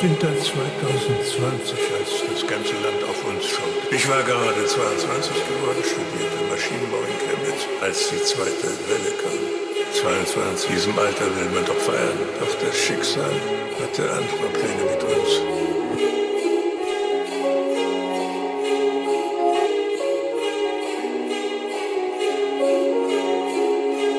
Winter 0.00 0.28
2020, 0.28 1.78
als 1.98 2.22
das 2.30 2.46
ganze 2.46 2.72
Land 2.74 3.02
auf 3.02 3.24
uns 3.24 3.48
schaut. 3.48 3.90
Ich 3.90 4.08
war 4.08 4.22
gerade 4.22 4.64
22 4.64 5.34
geworden, 5.34 5.82
studierte 5.82 6.38
Maschinenbau 6.48 6.98
in 7.02 7.18
Chemnitz, 7.18 7.66
als 7.80 8.08
die 8.10 8.22
zweite 8.22 8.68
Welle 8.86 9.10
kam. 9.20 9.38
22, 10.00 10.70
in 10.70 10.76
diesem 10.76 10.98
Alter 10.98 11.26
will 11.34 11.50
man 11.52 11.64
doch 11.64 11.76
feiern. 11.78 12.18
Doch 12.38 12.54
das 12.64 12.78
Schicksal 12.78 13.32
hatte 13.82 14.08
andere 14.12 14.48
Pläne 14.52 14.84
mit 14.86 15.02
uns. 15.02 15.30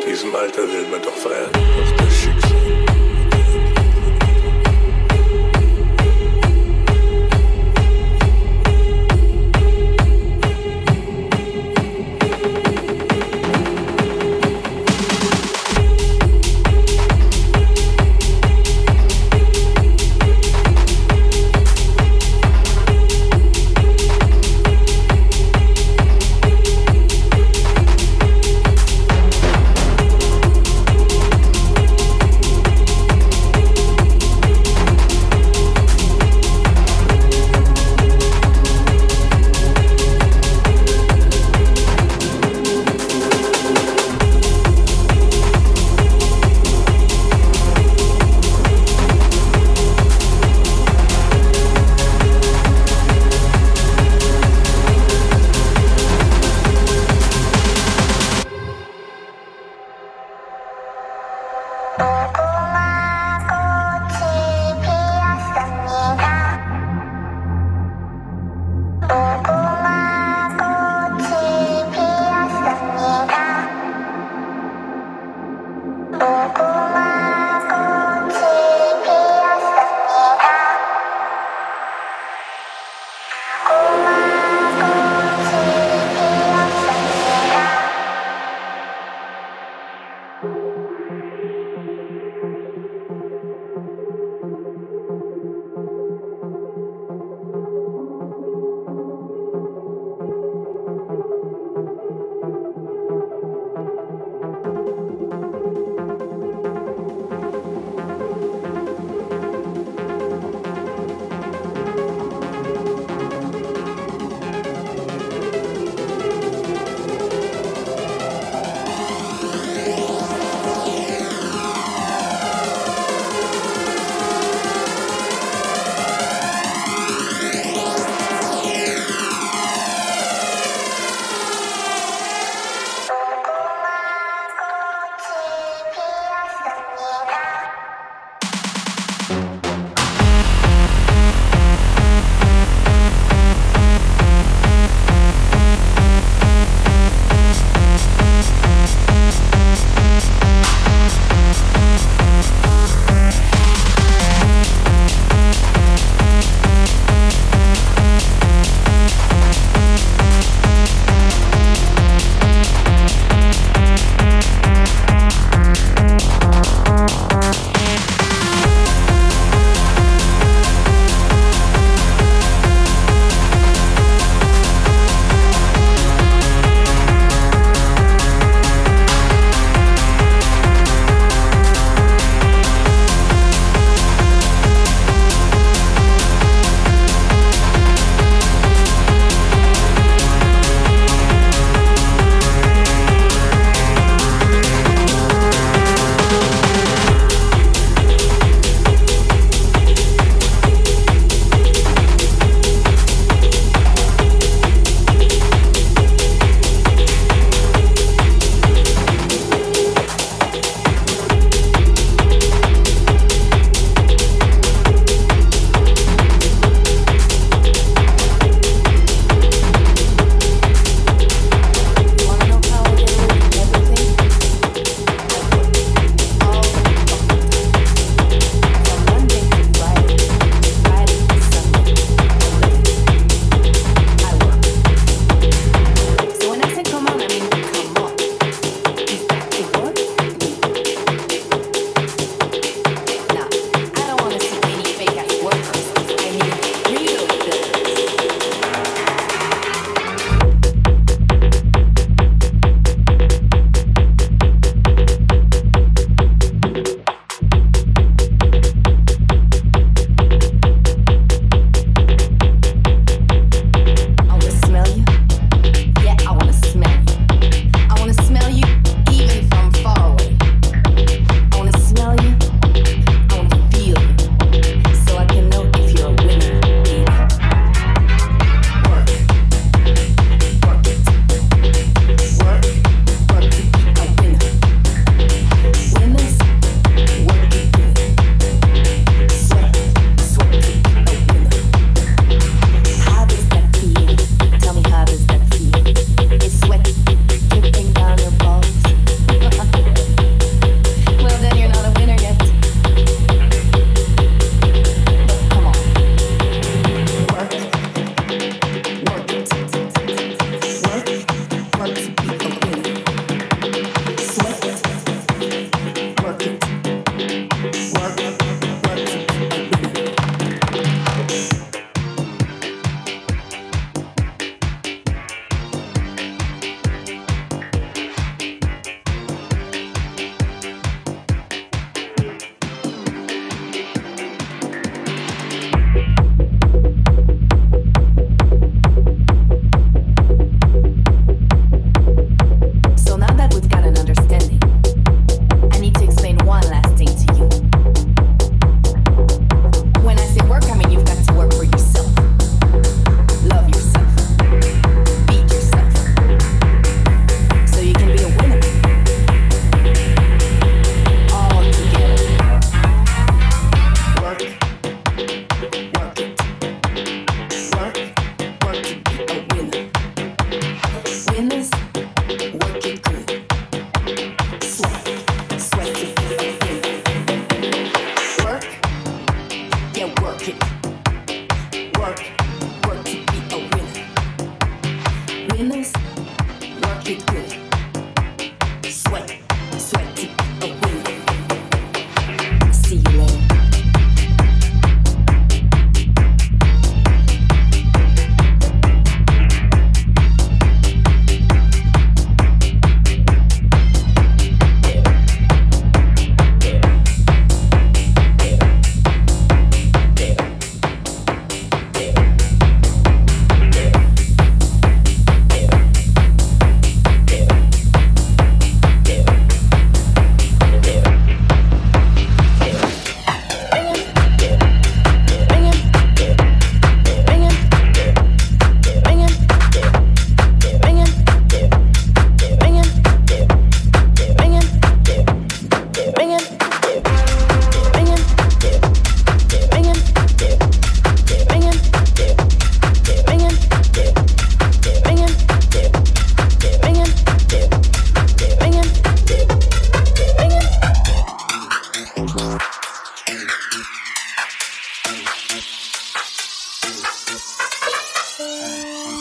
In 0.04 0.10
diesem 0.12 0.36
Alter 0.36 0.64
will 0.64 0.88
man 0.92 1.02
doch 1.02 1.16
feiern. 1.16 1.52
Doch 1.54 2.06
das 2.06 2.14
Schicksal. 2.18 2.79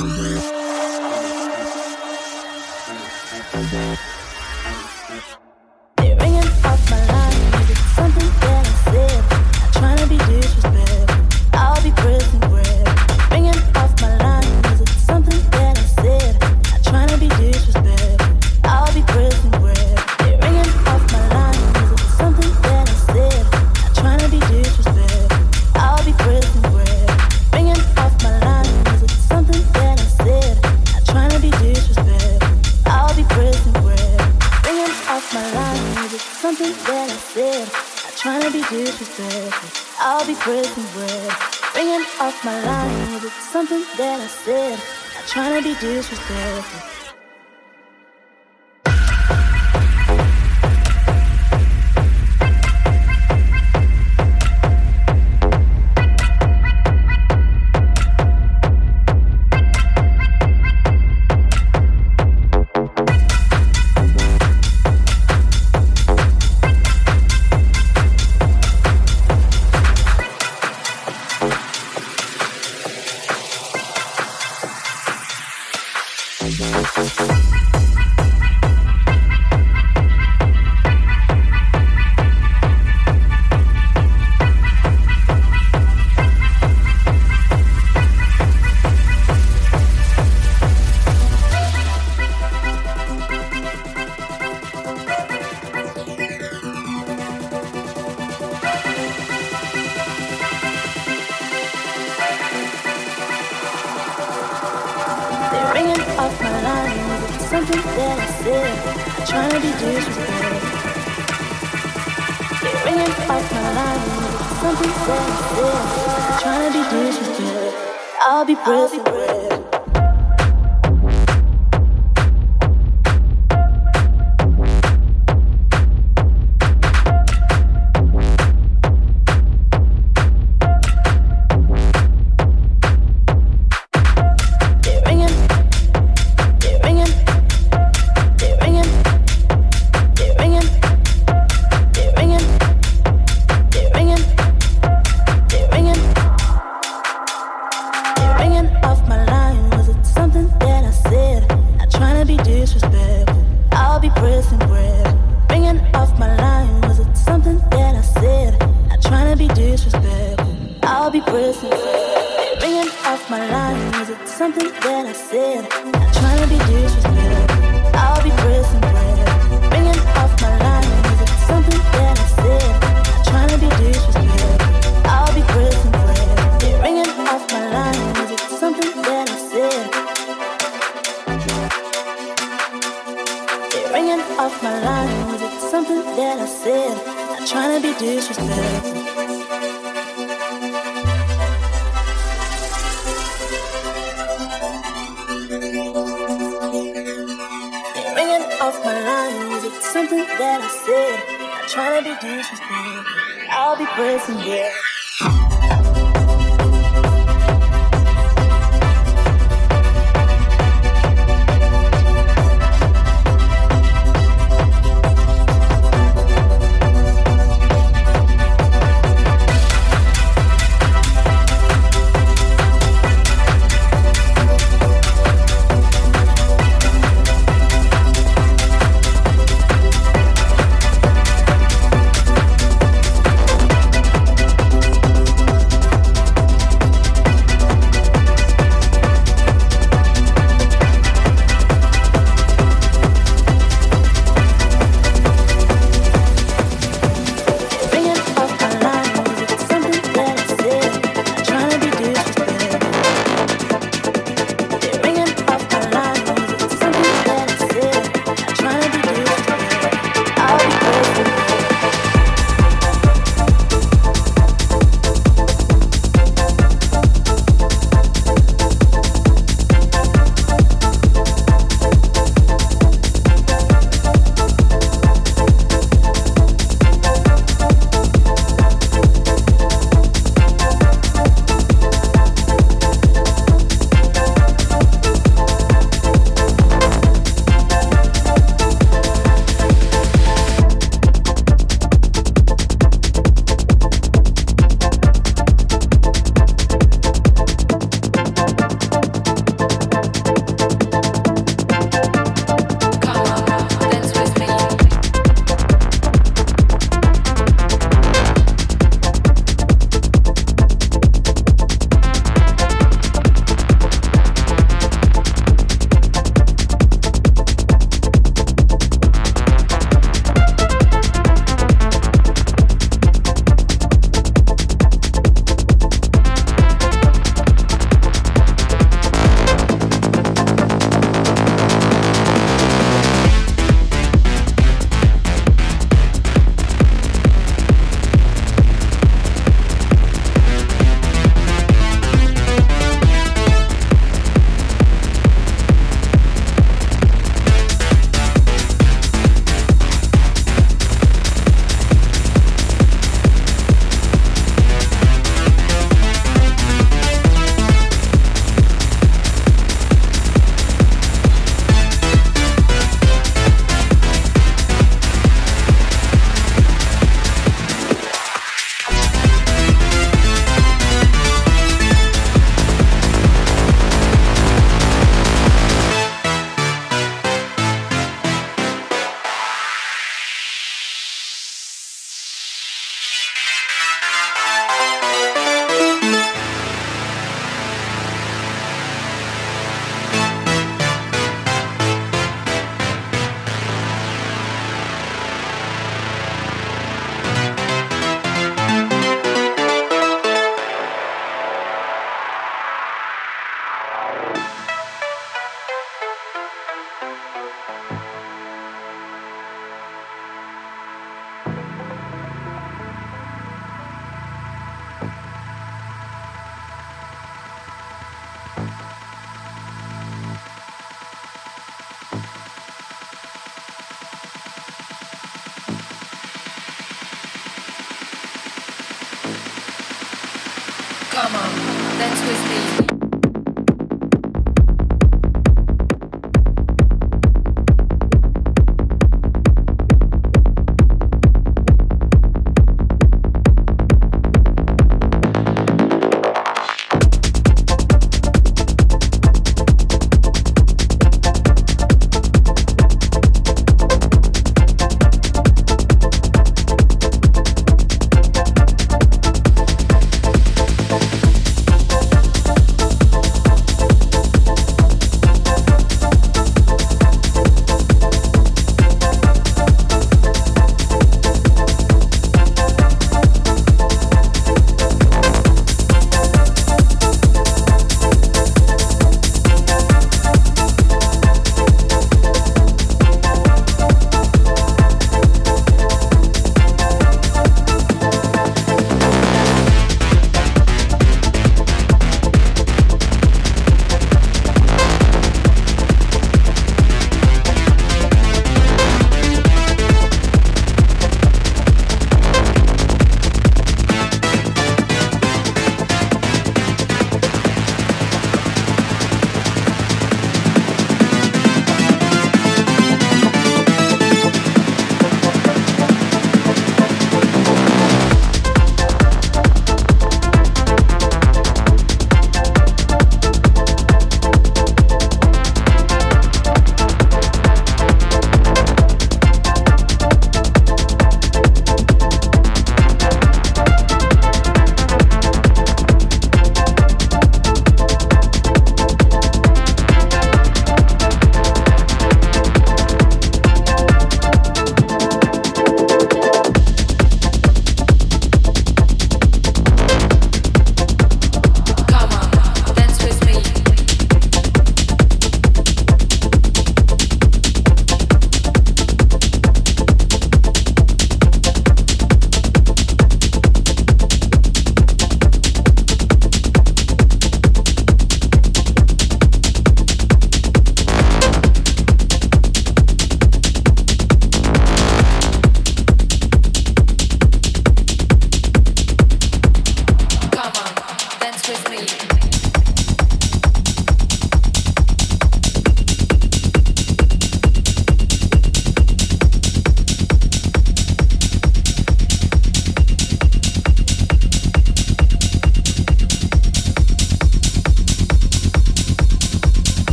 Thank 0.00 0.42
you. 3.72 4.19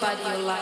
body 0.00 0.22
alive. 0.22 0.57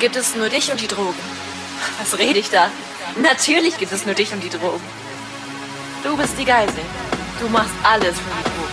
Gibt 0.00 0.16
es 0.16 0.34
nur 0.34 0.48
dich 0.48 0.72
und 0.72 0.80
die 0.80 0.88
Drogen. 0.88 1.14
Was 1.98 2.18
rede 2.18 2.38
ich 2.38 2.48
da? 2.48 2.70
Natürlich 3.20 3.76
gibt 3.76 3.92
es 3.92 4.06
nur 4.06 4.14
dich 4.14 4.32
und 4.32 4.42
die 4.42 4.48
Drogen. 4.48 4.80
Du 6.02 6.16
bist 6.16 6.38
die 6.38 6.46
Geisel. 6.46 6.72
Du 7.38 7.48
machst 7.50 7.74
alles 7.82 8.16
für 8.16 8.24
die 8.24 8.44
Drogen. 8.44 8.70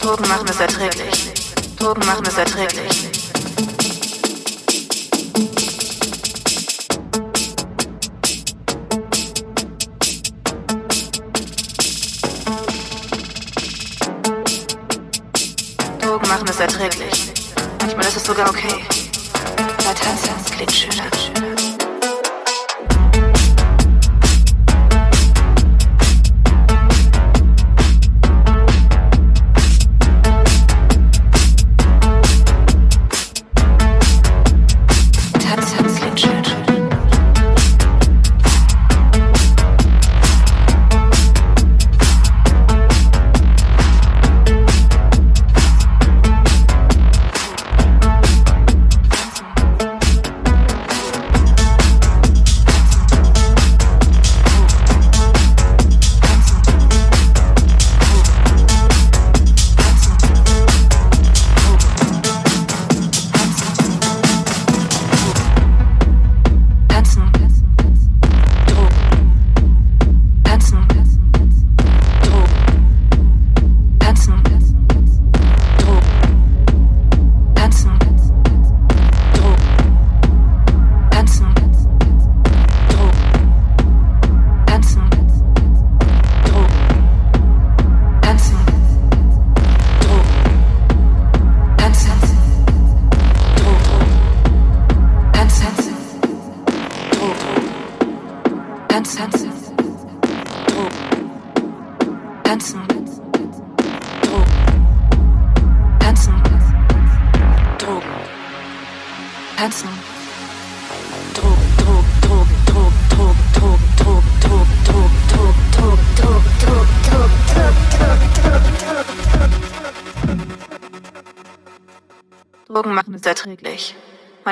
Drogen 0.00 0.28
machen 0.28 0.48
es 0.48 0.58
erträglich. 0.58 1.14
Drogen 1.78 2.04
machen 2.04 2.26
es 2.26 2.36
erträglich. 2.36 3.17
Es 16.58 16.62
erträglich. 16.62 17.32
Manchmal 17.80 18.06
ist 18.06 18.16
es 18.16 18.24
sogar 18.24 18.48
okay. 18.48 18.84
Bei 19.56 19.94
Tanzen 19.94 20.34
klingt 20.50 20.72
schöner. 20.72 21.47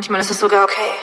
Manchmal 0.08 0.20
ist 0.20 0.30
es 0.30 0.38
sogar 0.38 0.62
okay. 0.62 0.95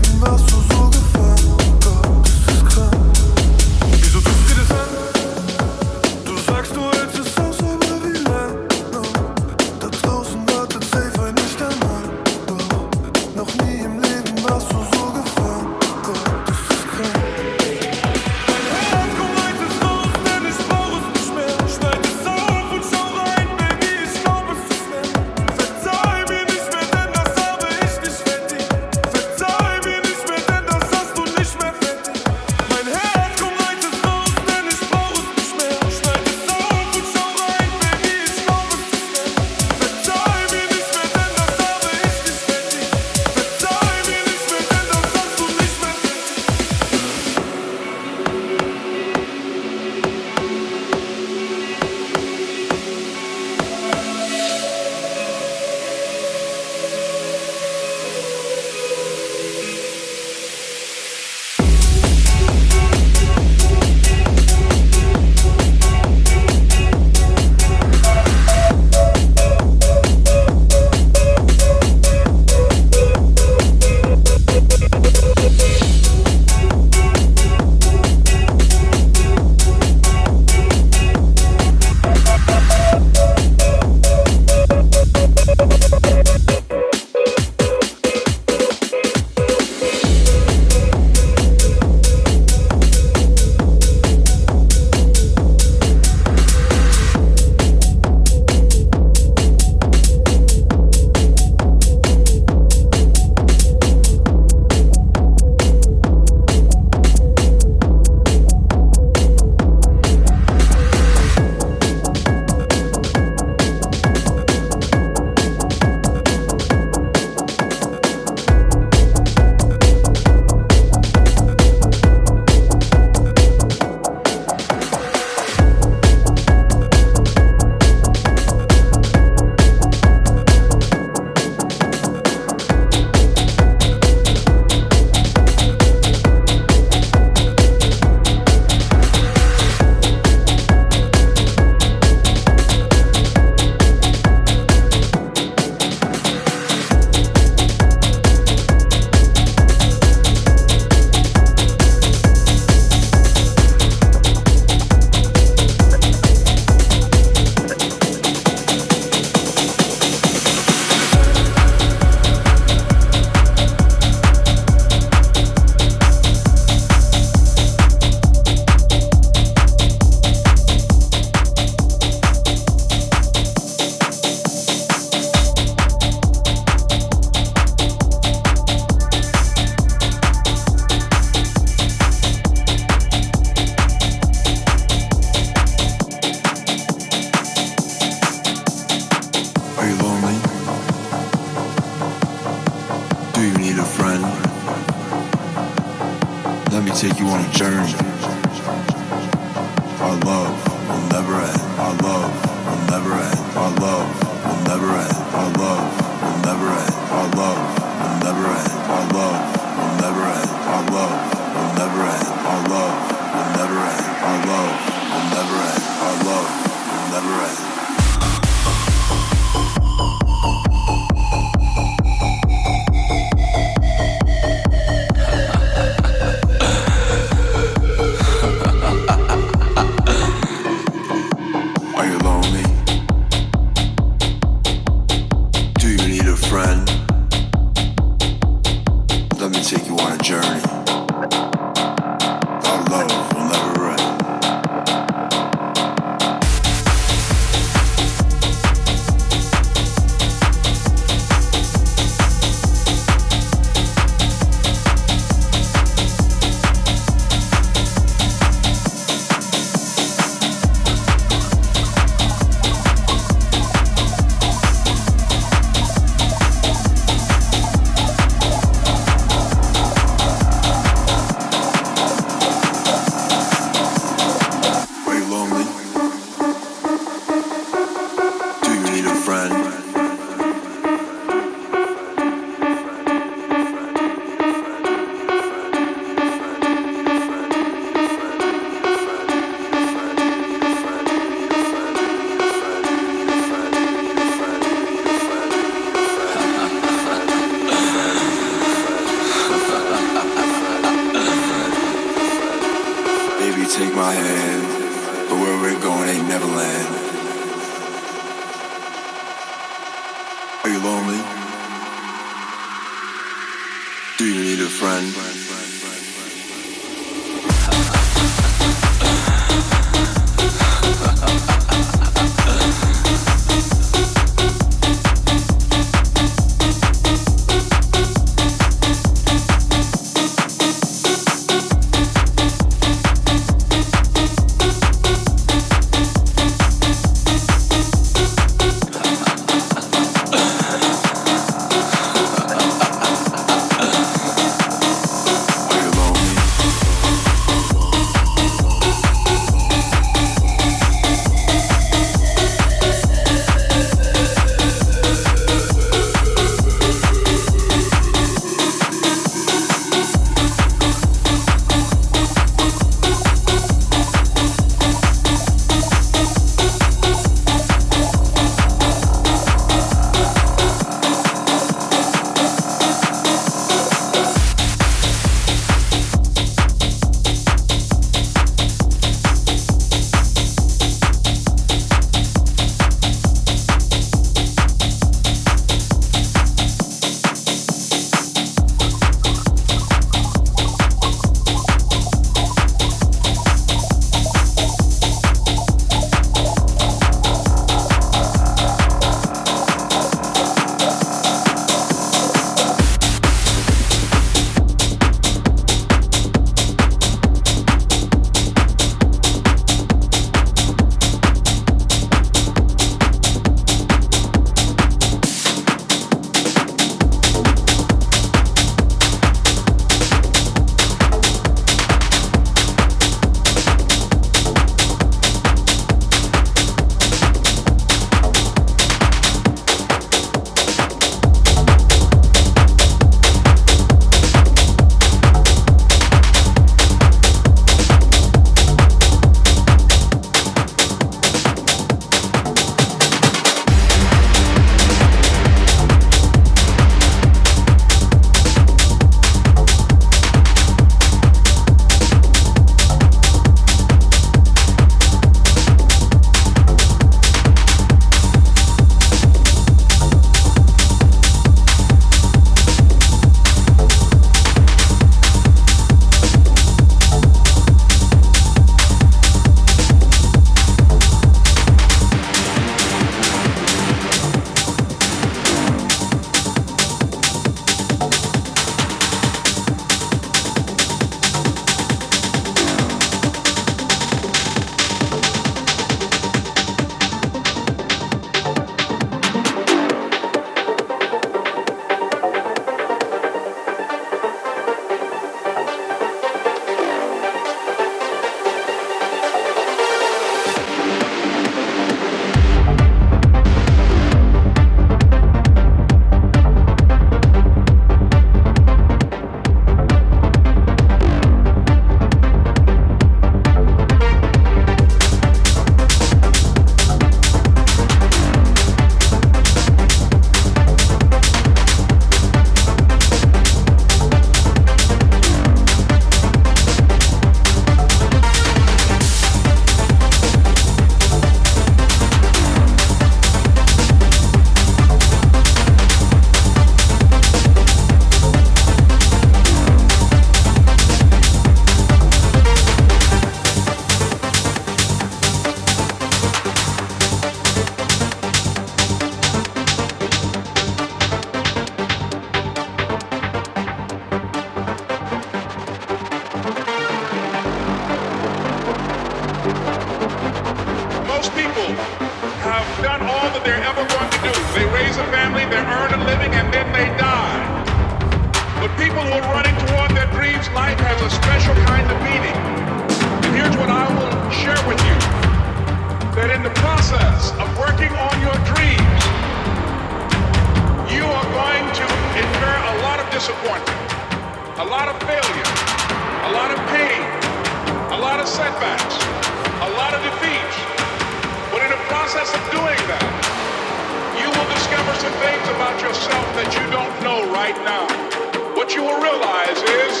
realize 599.28 599.60
is 599.60 600.00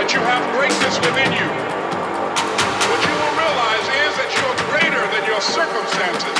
that 0.00 0.08
you 0.14 0.20
have 0.24 0.40
greatness 0.56 0.96
within 1.04 1.28
you. 1.36 1.48
What 2.88 3.00
you 3.04 3.12
will 3.12 3.36
realize 3.36 3.86
is 4.08 4.12
that 4.16 4.30
you're 4.40 4.58
greater 4.72 5.04
than 5.12 5.24
your 5.28 5.40
circumstances. 5.40 6.38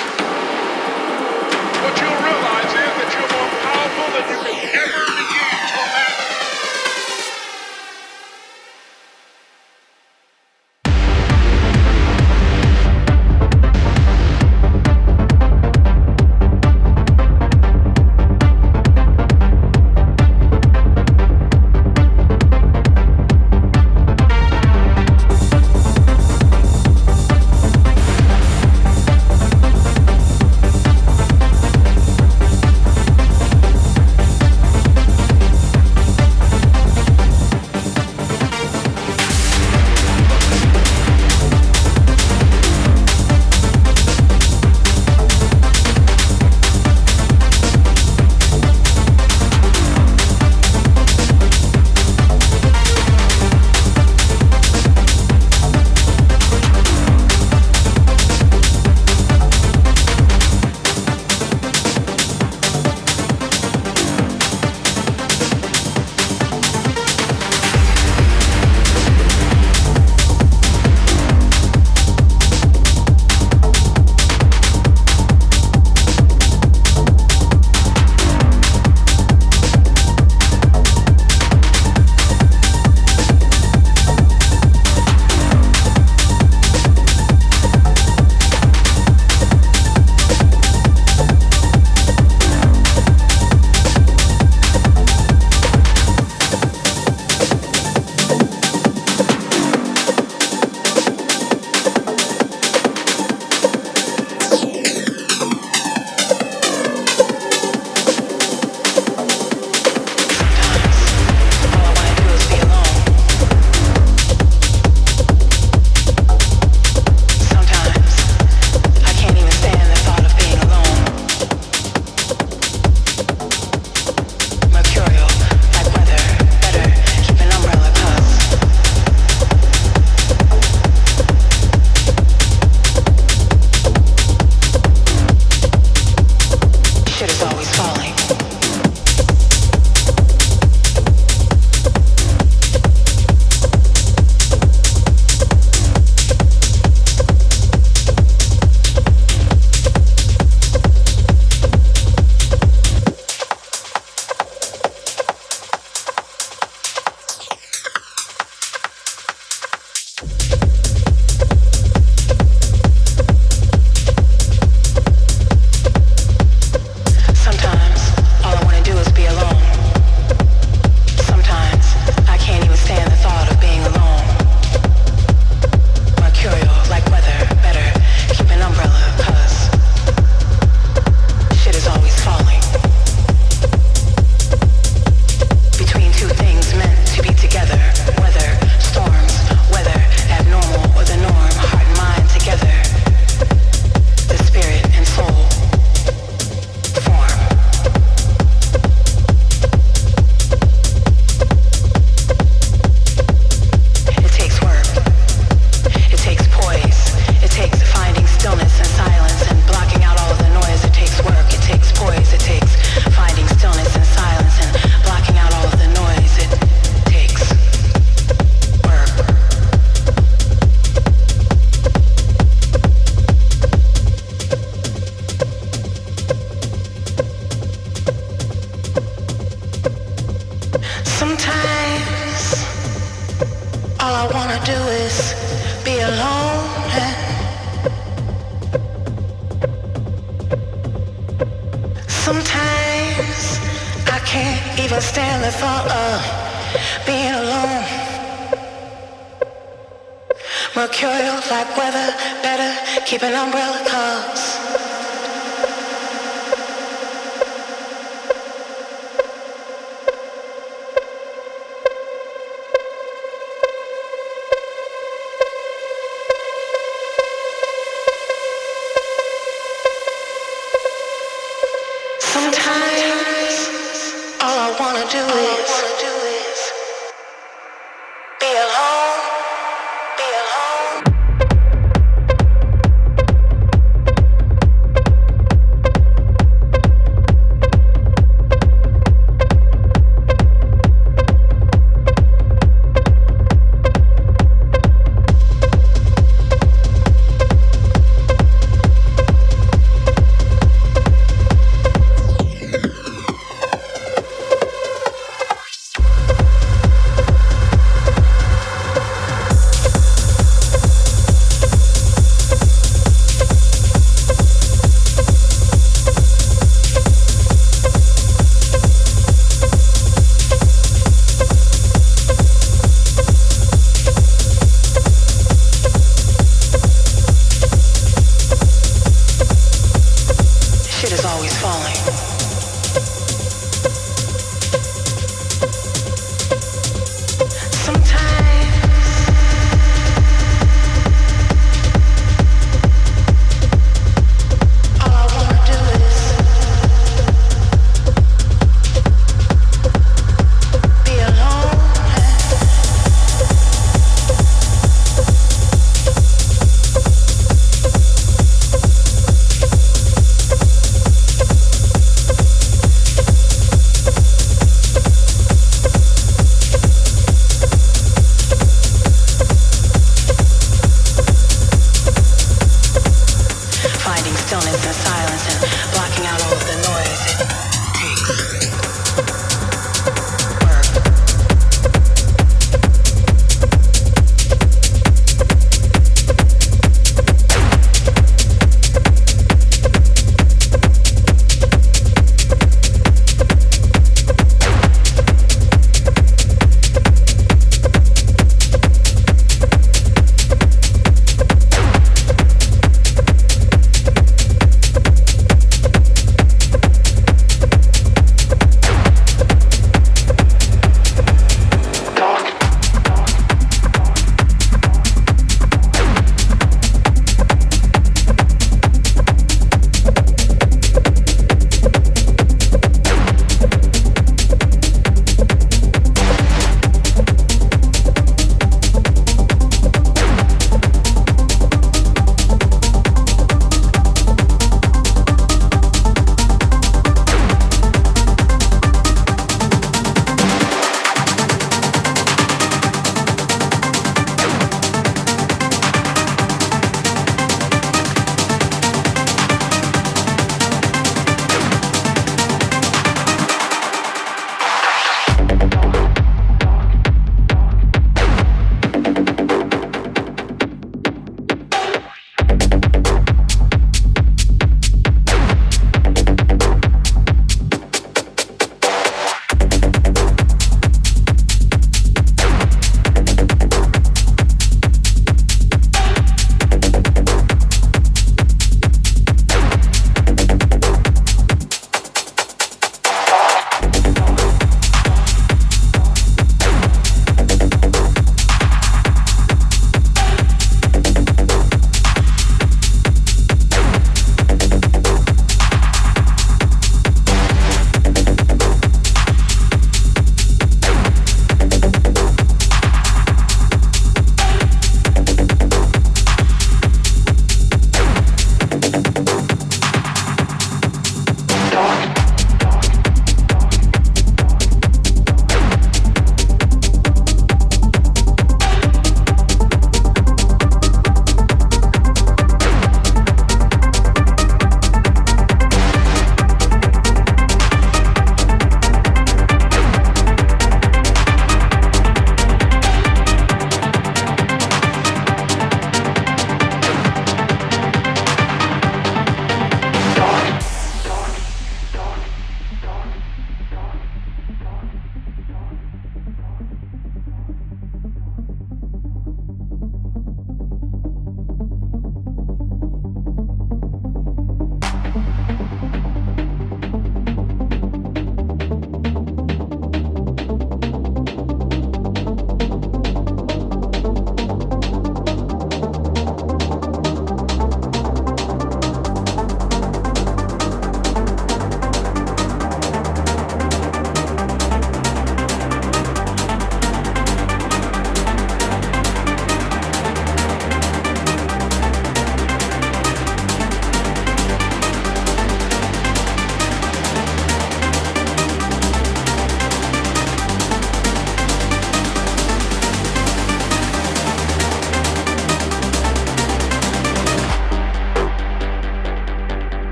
What 1.84 1.94
you'll 2.00 2.22
realize 2.24 2.72
is 2.72 2.92
that 2.96 3.10
you're 3.12 3.32
more 3.36 3.50
powerful 3.60 4.08
than 4.16 4.24
you 4.32 4.40
can 4.40 4.72
ever 4.72 5.04
begin. 5.20 5.53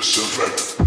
to 0.00 0.06
surrender. 0.06 0.79